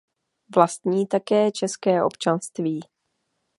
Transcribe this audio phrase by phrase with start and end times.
[0.55, 2.79] Vlastní také české občanství.